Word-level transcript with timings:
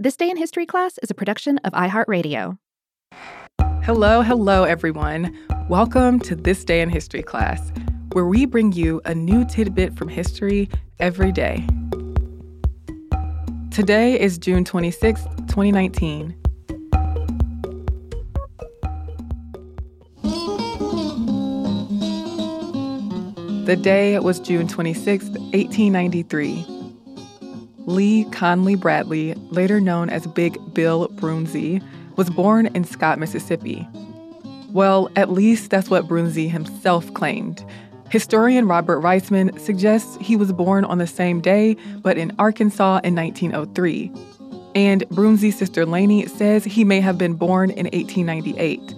This 0.00 0.14
Day 0.14 0.30
in 0.30 0.36
History 0.36 0.64
class 0.64 0.96
is 1.02 1.10
a 1.10 1.14
production 1.14 1.58
of 1.64 1.72
iHeartRadio. 1.72 2.56
Hello, 3.82 4.22
hello, 4.22 4.62
everyone. 4.62 5.36
Welcome 5.68 6.20
to 6.20 6.36
This 6.36 6.64
Day 6.64 6.82
in 6.82 6.88
History 6.88 7.20
class, 7.20 7.72
where 8.12 8.24
we 8.24 8.46
bring 8.46 8.70
you 8.70 9.00
a 9.06 9.12
new 9.12 9.44
tidbit 9.44 9.96
from 9.96 10.06
history 10.06 10.68
every 11.00 11.32
day. 11.32 11.66
Today 13.72 14.20
is 14.20 14.38
June 14.38 14.64
26, 14.64 15.24
2019. 15.48 16.36
The 23.64 23.76
day 23.82 24.16
was 24.20 24.38
June 24.38 24.68
26, 24.68 25.24
1893. 25.24 26.77
Lee 27.88 28.24
Conley 28.32 28.74
Bradley, 28.74 29.32
later 29.48 29.80
known 29.80 30.10
as 30.10 30.26
Big 30.26 30.58
Bill 30.74 31.08
Broonzy, 31.08 31.82
was 32.16 32.28
born 32.28 32.66
in 32.74 32.84
Scott, 32.84 33.18
Mississippi. 33.18 33.88
Well, 34.72 35.10
at 35.16 35.32
least 35.32 35.70
that's 35.70 35.88
what 35.88 36.06
Broonzy 36.06 36.50
himself 36.50 37.14
claimed. 37.14 37.64
Historian 38.10 38.68
Robert 38.68 39.00
Riesman 39.00 39.58
suggests 39.58 40.18
he 40.20 40.36
was 40.36 40.52
born 40.52 40.84
on 40.84 40.98
the 40.98 41.06
same 41.06 41.40
day, 41.40 41.78
but 42.02 42.18
in 42.18 42.30
Arkansas 42.38 43.00
in 43.04 43.14
1903. 43.14 44.12
And 44.74 45.08
Broonzy's 45.08 45.56
sister 45.56 45.86
Laney 45.86 46.26
says 46.26 46.64
he 46.64 46.84
may 46.84 47.00
have 47.00 47.16
been 47.16 47.34
born 47.34 47.70
in 47.70 47.86
1898. 47.86 48.94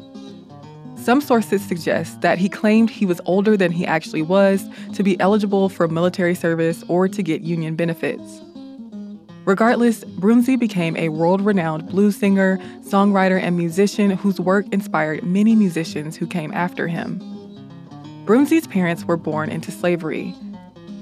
Some 0.97 1.21
sources 1.21 1.63
suggest 1.65 2.23
that 2.23 2.39
he 2.39 2.49
claimed 2.49 2.91
he 2.91 3.07
was 3.07 3.21
older 3.25 3.57
than 3.57 3.71
he 3.71 3.87
actually 3.87 4.23
was 4.23 4.69
to 4.95 5.05
be 5.05 5.19
eligible 5.21 5.69
for 5.69 5.87
military 5.87 6.35
service 6.35 6.83
or 6.89 7.07
to 7.07 7.23
get 7.23 7.43
Union 7.43 7.77
benefits. 7.77 8.43
Regardless, 9.51 10.05
Broonzy 10.05 10.57
became 10.57 10.97
a 10.97 11.09
world 11.09 11.41
renowned 11.41 11.89
blues 11.89 12.15
singer, 12.15 12.57
songwriter, 12.83 13.43
and 13.43 13.57
musician 13.57 14.13
whose 14.13 14.39
work 14.39 14.65
inspired 14.71 15.25
many 15.25 15.57
musicians 15.57 16.15
who 16.15 16.25
came 16.25 16.53
after 16.53 16.87
him. 16.87 17.19
Broonzy's 18.27 18.69
parents 18.69 19.07
were 19.07 19.17
born 19.17 19.51
into 19.51 19.73
slavery. 19.73 20.31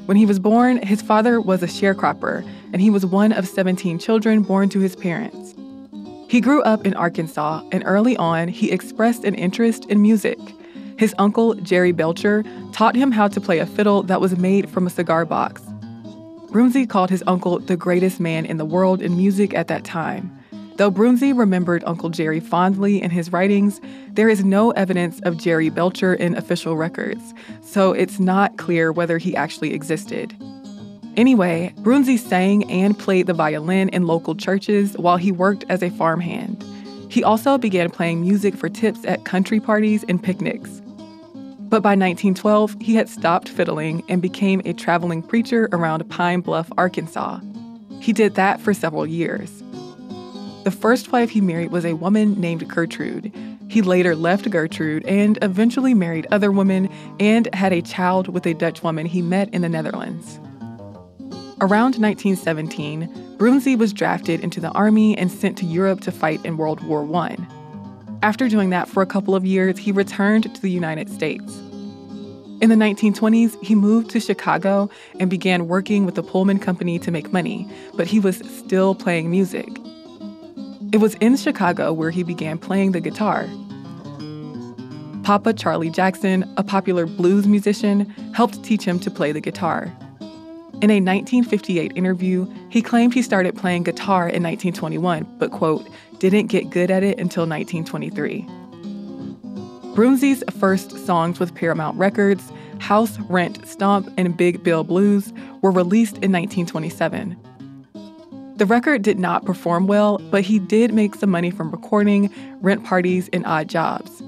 When 0.07 0.17
he 0.17 0.25
was 0.25 0.39
born, 0.39 0.79
his 0.79 1.03
father 1.03 1.43
was 1.43 1.63
a 1.63 1.67
sharecropper, 1.67 2.43
and 2.73 2.81
he 2.81 2.89
was 2.89 3.05
one 3.05 3.33
of 3.33 3.47
17 3.47 3.99
children 3.99 4.41
born 4.41 4.71
to 4.71 4.81
his 4.81 4.97
parents. 4.97 5.55
He 6.31 6.41
grew 6.41 6.63
up 6.63 6.87
in 6.87 6.95
Arkansas, 6.95 7.63
and 7.71 7.83
early 7.85 8.17
on, 8.17 8.49
he 8.49 8.71
expressed 8.71 9.25
an 9.25 9.35
interest 9.35 9.85
in 9.91 10.01
music. 10.01 10.39
His 10.97 11.15
uncle, 11.19 11.55
Jerry 11.57 11.93
Belcher, 11.93 12.45
taught 12.73 12.97
him 12.97 13.13
how 13.13 13.29
to 13.29 13.43
play 13.43 13.59
a 13.59 13.67
fiddle 13.67 14.05
that 14.05 14.23
was 14.23 14.39
made 14.39 14.71
from 14.71 14.87
a 14.87 14.91
cigar 14.91 15.27
box. 15.27 15.68
Broonzy 16.51 16.89
called 16.89 17.11
his 17.11 17.23
uncle 17.27 17.59
the 17.59 17.77
greatest 17.77 18.21
man 18.21 18.47
in 18.47 18.57
the 18.57 18.65
world 18.65 19.03
in 19.03 19.17
music 19.17 19.53
at 19.53 19.69
that 19.69 19.85
time. 19.85 20.35
Though 20.77 20.91
Broonzy 20.91 21.37
remembered 21.37 21.83
Uncle 21.85 22.09
Jerry 22.09 22.41
fondly 22.41 23.03
in 23.03 23.11
his 23.11 23.33
writings, 23.33 23.81
there 24.13 24.31
is 24.31 24.45
no 24.45 24.71
evidence 24.71 25.21
of 25.21 25.37
Jerry 25.37 25.69
Belcher 25.69 26.15
in 26.15 26.37
official 26.37 26.77
records, 26.77 27.35
so 27.61 27.93
it's 27.93 28.19
not 28.19 28.57
clear 28.57 28.93
whether 28.93 29.19
he 29.19 29.37
actually 29.37 29.75
existed. 29.75 30.35
Anyway, 31.19 31.75
Broonzy 31.81 32.19
sang 32.19 32.71
and 32.71 32.99
played 32.99 33.27
the 33.27 33.35
violin 33.35 33.91
in 33.91 34.07
local 34.07 34.35
churches 34.35 34.97
while 34.97 35.17
he 35.17 35.33
worked 35.33 35.65
as 35.69 35.83
a 35.83 35.91
farmhand. 35.91 36.65
He 37.11 37.23
also 37.23 37.59
began 37.59 37.91
playing 37.91 38.23
music 38.23 38.55
for 38.55 38.69
tips 38.69 39.05
at 39.05 39.25
country 39.25 39.61
parties 39.61 40.05
and 40.09 40.23
picnics. 40.23 40.81
But 41.69 41.83
by 41.83 41.91
1912, 41.91 42.77
he 42.81 42.95
had 42.95 43.11
stopped 43.11 43.51
fiddling 43.51 44.03
and 44.09 44.23
became 44.23 44.63
a 44.65 44.73
traveling 44.73 45.23
preacher 45.23 45.69
around 45.71 46.09
Pine 46.09 46.41
Bluff, 46.41 46.73
Arkansas. 46.79 47.41
He 48.01 48.15
did 48.15 48.37
that 48.37 48.59
for 48.61 48.73
several 48.73 49.07
years. 49.07 49.63
The 50.65 50.71
first 50.71 51.13
wife 51.13 51.29
he 51.29 51.43
married 51.43 51.71
was 51.71 51.85
a 51.85 51.93
woman 51.93 52.41
named 52.41 52.67
Gertrude. 52.69 53.31
He 53.69 53.83
later 53.83 54.17
left 54.17 54.49
Gertrude 54.49 55.05
and 55.05 55.39
eventually 55.43 55.93
married 55.93 56.27
other 56.31 56.51
women 56.51 56.89
and 57.21 57.55
had 57.55 57.75
a 57.75 57.83
child 57.83 58.29
with 58.29 58.47
a 58.47 58.55
Dutch 58.55 58.83
woman 58.83 59.05
he 59.05 59.21
met 59.21 59.53
in 59.53 59.61
the 59.61 59.69
Netherlands. 59.69 60.41
Around 61.61 61.97
1917, 61.97 63.37
Broonzy 63.37 63.77
was 63.77 63.93
drafted 63.93 64.41
into 64.41 64.59
the 64.59 64.71
army 64.71 65.19
and 65.19 65.31
sent 65.31 65.59
to 65.59 65.67
Europe 65.67 66.01
to 66.03 66.13
fight 66.13 66.43
in 66.47 66.57
World 66.57 66.83
War 66.83 67.05
I. 67.17 67.37
After 68.21 68.49
doing 68.49 68.71
that 68.71 68.89
for 68.89 69.01
a 69.01 69.07
couple 69.07 69.37
of 69.37 69.47
years, 69.47 69.79
he 69.79 69.93
returned 69.93 70.53
to 70.53 70.61
the 70.61 70.71
United 70.71 71.09
States. 71.09 71.57
In 72.61 72.69
the 72.69 72.75
1920s, 72.75 73.63
he 73.63 73.77
moved 73.77 74.11
to 74.11 74.19
Chicago 74.19 74.91
and 75.21 75.31
began 75.31 75.69
working 75.69 76.05
with 76.05 76.17
the 76.17 76.25
Pullman 76.25 76.59
Company 76.59 76.99
to 76.99 77.13
make 77.13 77.33
money, 77.33 77.71
but 77.95 78.09
he 78.09 78.19
was 78.19 78.39
still 78.59 78.97
playing 78.97 79.31
music. 79.31 79.69
It 80.93 80.99
was 80.99 81.15
in 81.17 81.37
Chicago 81.37 81.93
where 81.93 82.11
he 82.11 82.25
began 82.25 82.59
playing 82.59 82.91
the 82.91 83.01
guitar. 83.01 83.49
Papa 85.23 85.53
Charlie 85.53 85.91
Jackson, 85.91 86.53
a 86.57 86.65
popular 86.65 87.07
blues 87.07 87.47
musician, 87.47 88.05
helped 88.35 88.65
teach 88.65 88.83
him 88.83 88.99
to 88.99 89.13
play 89.13 89.31
the 89.31 89.41
guitar. 89.41 89.93
In 90.81 90.91
a 90.91 91.01
1958 91.01 91.93
interview, 91.97 92.47
he 92.69 92.83
claimed 92.83 93.13
he 93.13 93.23
started 93.23 93.57
playing 93.57 93.83
guitar 93.83 94.29
in 94.29 94.45
1921, 94.45 95.27
but, 95.39 95.51
quote, 95.51 95.89
didn't 96.21 96.47
get 96.47 96.71
good 96.71 96.89
at 96.89 97.03
it 97.03 97.19
until 97.19 97.49
1923. 97.49 98.43
Broonzy's 99.97 100.45
first 100.61 101.05
songs 101.05 101.41
with 101.41 101.53
Paramount 101.57 101.99
Records, 101.99 102.53
House, 102.79 103.19
Rent, 103.23 103.67
Stomp, 103.67 104.09
and 104.17 104.37
Big 104.37 104.63
Bill 104.63 104.85
Blues, 104.85 105.33
were 105.63 105.73
released 105.73 106.19
in 106.19 106.31
1927. 106.31 107.37
The 108.55 108.67
record 108.67 109.03
did 109.03 109.19
not 109.19 109.45
perform 109.45 109.89
well, 109.89 110.19
but 110.31 110.45
he 110.45 110.61
did 110.61 110.95
make 110.95 111.17
some 111.17 111.31
money 111.31 111.51
from 111.51 111.73
recording, 111.73 112.33
rent 112.61 112.85
parties, 112.85 113.29
and 113.33 113.45
odd 113.47 113.69
jobs. 113.69 114.23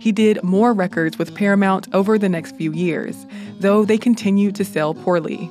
He 0.00 0.10
did 0.10 0.42
more 0.42 0.72
records 0.72 1.16
with 1.16 1.36
Paramount 1.36 1.86
over 1.94 2.18
the 2.18 2.28
next 2.28 2.56
few 2.56 2.72
years, 2.72 3.24
though 3.60 3.84
they 3.84 3.98
continued 3.98 4.56
to 4.56 4.64
sell 4.64 4.94
poorly. 4.94 5.48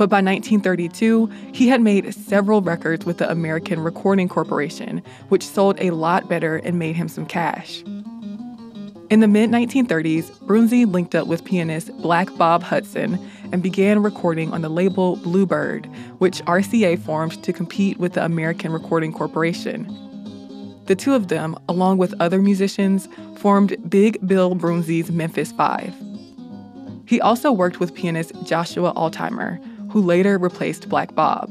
But 0.00 0.08
by 0.08 0.22
1932, 0.22 1.30
he 1.52 1.68
had 1.68 1.82
made 1.82 2.14
several 2.14 2.62
records 2.62 3.04
with 3.04 3.18
the 3.18 3.30
American 3.30 3.80
Recording 3.80 4.30
Corporation, 4.30 5.02
which 5.28 5.46
sold 5.46 5.76
a 5.78 5.90
lot 5.90 6.26
better 6.26 6.56
and 6.56 6.78
made 6.78 6.96
him 6.96 7.06
some 7.06 7.26
cash. 7.26 7.82
In 9.10 9.20
the 9.20 9.28
mid 9.28 9.50
1930s, 9.50 10.30
Broonzy 10.46 10.90
linked 10.90 11.14
up 11.14 11.26
with 11.26 11.44
pianist 11.44 11.94
Black 11.98 12.34
Bob 12.38 12.62
Hudson 12.62 13.18
and 13.52 13.62
began 13.62 14.02
recording 14.02 14.54
on 14.54 14.62
the 14.62 14.70
label 14.70 15.16
Bluebird, 15.16 15.84
which 16.16 16.42
RCA 16.46 16.98
formed 16.98 17.44
to 17.44 17.52
compete 17.52 17.98
with 17.98 18.14
the 18.14 18.24
American 18.24 18.72
Recording 18.72 19.12
Corporation. 19.12 19.84
The 20.86 20.96
two 20.96 21.12
of 21.12 21.28
them, 21.28 21.58
along 21.68 21.98
with 21.98 22.18
other 22.22 22.40
musicians, 22.40 23.06
formed 23.36 23.76
Big 23.90 24.26
Bill 24.26 24.56
Broonzy's 24.56 25.10
Memphis 25.10 25.52
Five. 25.52 25.94
He 27.04 27.20
also 27.20 27.52
worked 27.52 27.80
with 27.80 27.94
pianist 27.94 28.32
Joshua 28.44 28.94
Altheimer, 28.94 29.60
who 29.90 30.00
later 30.00 30.38
replaced 30.38 30.88
Black 30.88 31.14
Bob. 31.14 31.50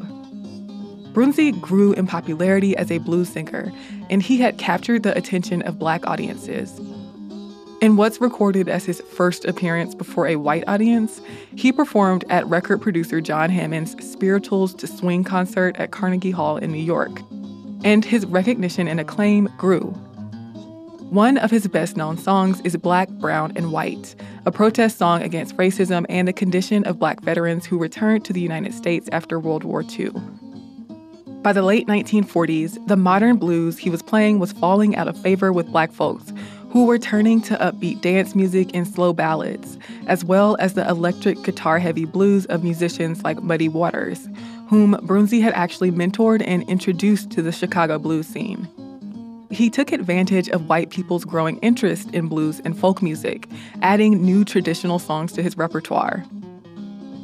Broonzy 1.14 1.60
grew 1.60 1.94
in 1.94 2.08
popularity 2.08 2.78
as 2.78 2.92
a 2.92 3.00
blues 3.00 3.30
singer, 3.30 3.72
and 4.10 4.22
he 4.22 4.38
had 4.38 4.58
captured 4.58 5.04
the 5.04 5.18
attention 5.18 5.62
of 5.64 5.80
black 5.80 6.06
audiences. 6.08 6.80
In 7.82 7.96
what's 7.96 8.20
recorded 8.20 8.68
as 8.68 8.86
his 8.86 9.02
first 9.02 9.46
appearance 9.46 9.96
before 9.96 10.28
a 10.28 10.36
white 10.36 10.68
audience, 10.68 11.22
he 11.56 11.72
performed 11.72 12.26
at 12.30 12.46
record 12.48 12.82
producer 12.82 13.22
John 13.22 13.50
Hammond's 13.50 13.96
Spirituals 14.06 14.74
to 14.76 14.88
Swing 14.88 15.24
concert 15.24 15.78
at 15.78 15.92
Carnegie 15.92 16.32
Hall 16.32 16.58
in 16.58 16.72
New 16.72 16.78
York. 16.78 17.22
And 17.84 18.04
his 18.04 18.26
recognition 18.26 18.88
and 18.88 19.00
acclaim 19.00 19.48
grew. 19.58 19.96
One 21.10 21.40
of 21.40 21.50
his 21.50 21.68
best 21.68 21.98
known 21.98 22.20
songs 22.20 22.62
is 22.62 22.78
Black, 22.78 23.10
Brown, 23.10 23.52
and 23.56 23.72
White, 23.72 24.14
a 24.46 24.52
protest 24.52 25.00
song 25.00 25.24
against 25.24 25.58
racism 25.58 26.06
and 26.08 26.28
the 26.28 26.34
condition 26.34 26.84
of 26.84 27.00
black 27.00 27.22
veterans 27.22 27.66
who 27.66 27.80
returned 27.80 28.26
to 28.26 28.34
the 28.34 28.40
United 28.40 28.76
States 28.76 29.10
after 29.12 29.40
World 29.40 29.64
War 29.64 29.84
II. 29.84 30.12
By 31.42 31.52
the 31.52 31.64
late 31.64 31.88
1940s, 31.88 32.88
the 32.88 32.96
modern 32.96 33.38
blues 33.38 33.80
he 33.80 33.90
was 33.90 34.04
playing 34.04 34.38
was 34.38 34.52
falling 34.52 34.96
out 34.96 35.08
of 35.08 35.20
favor 35.20 35.52
with 35.52 35.72
black 35.72 35.92
folks 35.92 36.32
who 36.70 36.86
were 36.86 37.00
turning 37.00 37.42
to 37.42 37.56
upbeat 37.56 38.02
dance 38.02 38.36
music 38.36 38.70
and 38.76 38.88
slow 38.88 39.12
ballads, 39.12 39.80
as 40.06 40.24
well 40.24 40.58
as 40.60 40.76
the 40.76 40.88
electric 40.88 41.42
guitar 41.42 41.80
heavy 41.80 42.06
blues 42.06 42.46
of 42.46 42.64
musicians 42.64 43.24
like 43.24 43.42
Muddy 43.42 43.68
Waters, 43.68 44.30
whom 44.68 44.94
Broonzy 45.08 45.42
had 45.42 45.54
actually 45.54 45.90
mentored 45.90 46.44
and 46.46 46.62
introduced 46.70 47.32
to 47.32 47.42
the 47.42 47.52
Chicago 47.52 47.98
blues 47.98 48.28
scene. 48.28 48.68
He 49.52 49.72
took 49.72 49.92
advantage 49.92 50.48
of 50.50 50.70
white 50.70 50.92
people's 50.92 51.26
growing 51.26 51.58
interest 51.58 52.12
in 52.12 52.28
blues 52.28 52.62
and 52.64 52.78
folk 52.78 53.02
music, 53.02 53.48
adding 53.82 54.24
new 54.24 54.46
traditional 54.46 55.00
songs 55.00 55.32
to 55.34 55.42
his 55.42 55.58
repertoire. 55.58 56.24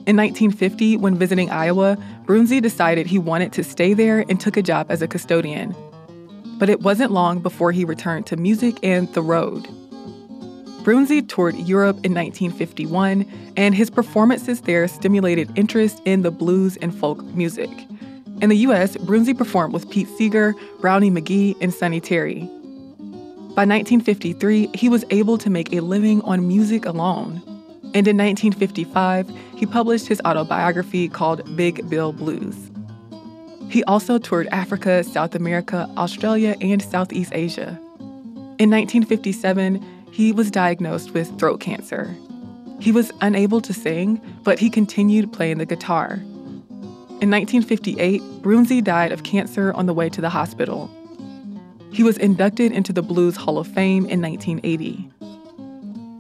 In 0.07 0.16
1950, 0.18 0.98
when 0.98 1.18
visiting 1.18 1.51
Iowa, 1.51 1.98
Broonzy 2.25 2.62
decided 2.62 3.06
he 3.06 3.19
wanted 3.19 3.54
to 3.54 3.63
stay 3.63 3.94
there 3.94 4.25
and 4.27 4.39
took 4.39 4.57
a 4.57 4.63
job 4.63 4.88
as 4.89 5.04
a 5.04 5.07
custodian. 5.07 5.75
But 6.57 6.69
it 6.69 6.81
wasn't 6.81 7.12
long 7.12 7.39
before 7.39 7.72
he 7.72 7.86
returned 7.86 8.25
to 8.28 8.38
music 8.38 8.80
and 8.81 9.12
the 9.13 9.21
road. 9.21 9.68
Broonzy 10.83 11.28
toured 11.28 11.56
Europe 11.56 11.98
in 12.04 12.13
1951, 12.13 13.25
and 13.57 13.74
his 13.74 13.89
performances 13.89 14.62
there 14.62 14.88
stimulated 14.88 15.51
interest 15.56 16.01
in 16.06 16.21
the 16.21 16.31
blues 16.31 16.78
and 16.78 16.94
folk 16.94 17.24
music. 17.24 17.69
In 18.42 18.50
the 18.50 18.58
US, 18.58 18.98
Broonzy 18.98 19.38
performed 19.38 19.74
with 19.74 19.90
Pete 19.90 20.10
Seeger, 20.18 20.56
Brownie 20.82 21.10
McGhee, 21.10 21.56
and 21.62 21.74
Sonny 21.74 22.02
Terry. 22.02 22.50
By 23.56 23.64
1953, 23.64 24.72
he 24.74 24.90
was 24.90 25.06
able 25.10 25.38
to 25.38 25.50
make 25.50 25.72
a 25.72 25.80
living 25.80 26.22
on 26.24 26.46
music 26.46 26.86
alone. 26.86 27.42
And 27.94 28.06
in 28.10 28.18
1955, 28.18 29.30
he 29.56 29.66
published 29.66 30.08
his 30.08 30.22
autobiography 30.26 31.08
called 31.08 31.56
Big 31.56 31.90
Bill 31.90 32.12
Blues. 32.12 32.70
He 33.70 33.86
also 33.86 34.18
toured 34.18 34.48
Africa, 34.52 35.06
South 35.06 35.34
America, 35.34 35.90
Australia, 35.96 36.58
and 36.60 36.81
Southeast 36.81 37.31
Asia. 37.34 37.80
In 38.60 38.70
1957, 38.70 39.81
he 40.12 40.34
was 40.34 40.52
diagnosed 40.52 41.12
with 41.12 41.40
throat 41.40 41.62
cancer. 41.62 42.14
He 42.81 42.92
was 42.92 43.14
unable 43.22 43.62
to 43.62 43.74
sing, 43.74 44.22
but 44.44 44.60
he 44.60 44.70
continued 44.70 45.31
playing 45.31 45.60
the 45.60 45.66
guitar. 45.66 46.20
In 47.22 47.32
1958, 47.32 48.22
Broonzy 48.42 48.84
died 48.84 49.14
of 49.14 49.24
cancer 49.24 49.72
on 49.72 49.86
the 49.86 49.94
way 49.94 50.10
to 50.10 50.20
the 50.20 50.30
hospital. 50.30 50.92
He 51.90 52.04
was 52.04 52.18
inducted 52.18 52.74
into 52.74 52.92
the 52.92 53.02
Blues 53.02 53.38
Hall 53.38 53.58
of 53.58 53.68
Fame 53.68 54.06
in 54.08 54.22
1980. 54.22 55.10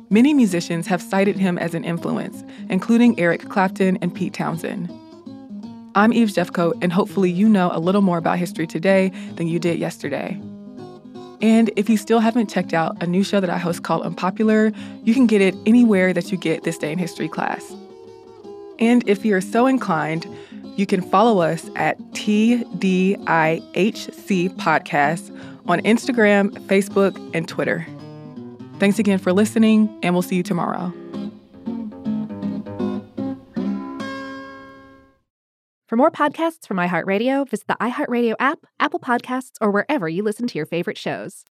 Many 0.09 0.33
musicians 0.33 0.87
have 0.87 1.01
cited 1.01 1.35
him 1.35 1.57
as 1.57 1.73
an 1.73 1.83
influence, 1.83 2.45
including 2.69 3.19
Eric 3.19 3.49
Clapton 3.49 3.97
and 3.97 4.15
Pete 4.15 4.33
Townshend. 4.33 4.89
I'm 5.95 6.13
Eve 6.13 6.29
Jeffcoat, 6.29 6.81
and 6.81 6.93
hopefully 6.93 7.29
you 7.29 7.49
know 7.49 7.71
a 7.73 7.79
little 7.79 8.01
more 8.01 8.17
about 8.17 8.39
history 8.39 8.65
today 8.65 9.11
than 9.35 9.47
you 9.47 9.59
did 9.59 9.77
yesterday. 9.77 10.39
And 11.41 11.71
if 11.75 11.89
you 11.89 11.97
still 11.97 12.19
haven't 12.19 12.49
checked 12.49 12.73
out 12.73 13.03
a 13.03 13.05
new 13.05 13.25
show 13.25 13.41
that 13.41 13.49
I 13.49 13.57
host 13.57 13.83
called 13.83 14.03
Unpopular, 14.03 14.71
you 15.03 15.13
can 15.13 15.27
get 15.27 15.41
it 15.41 15.55
anywhere 15.65 16.13
that 16.13 16.31
you 16.31 16.37
get 16.37 16.63
This 16.63 16.77
Day 16.77 16.93
in 16.93 16.99
History 16.99 17.27
class. 17.27 17.75
And 18.79 19.07
if 19.07 19.25
you're 19.25 19.41
so 19.41 19.67
inclined, 19.67 20.27
you 20.75 20.85
can 20.85 21.01
follow 21.01 21.41
us 21.41 21.69
at 21.75 21.97
TDIHC 22.11 22.65
Podcast 24.57 25.31
on 25.67 25.79
Instagram, 25.81 26.51
Facebook, 26.67 27.17
and 27.33 27.47
Twitter. 27.47 27.87
Thanks 28.79 28.99
again 28.99 29.19
for 29.19 29.31
listening, 29.33 29.89
and 30.03 30.13
we'll 30.13 30.21
see 30.21 30.35
you 30.35 30.43
tomorrow. 30.43 30.93
For 35.87 35.95
more 35.95 36.11
podcasts 36.11 36.67
from 36.67 36.77
iHeartRadio, 36.77 37.47
visit 37.49 37.67
the 37.67 37.77
iHeartRadio 37.79 38.35
app, 38.39 38.65
Apple 38.79 38.99
Podcasts, 38.99 39.53
or 39.61 39.69
wherever 39.69 40.09
you 40.09 40.23
listen 40.23 40.47
to 40.47 40.57
your 40.57 40.65
favorite 40.65 40.97
shows. 40.97 41.43